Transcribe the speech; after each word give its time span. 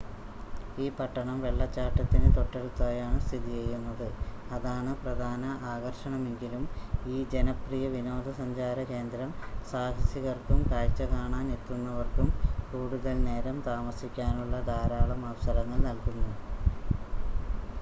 ഈ 0.77 0.91
പട്ടണം 0.91 1.37
വെള്ളച്ചാട്ടത്തിന് 1.41 2.29
തൊട്ടടുത്തായാണ് 2.37 3.17
സ്ഥിതിചെയ്യുന്നത് 3.21 4.07
അതാണ് 4.51 4.91
പ്രധാന 5.01 5.43
ആകർഷണമെങ്കിലും 5.65 6.63
ഈ 7.07 7.27
ജനപ്രിയ 7.33 7.83
വിനോദസഞ്ചാര 7.93 8.85
കേന്ദ്രം 8.89 9.29
സാഹസികർക്കും 9.71 10.61
കാഴ്‌ച 10.71 11.01
കാണാൻ 11.13 11.47
എത്തുന്നവർക്കും 11.57 12.29
കൂടുതൽ 12.71 13.17
നേരം 13.29 13.59
താമസിക്കാനുള്ള 13.69 14.57
ധാരാളം 14.71 15.23
അവസരങ്ങൾ 15.31 15.79
നൽകുന്നു 15.87 16.31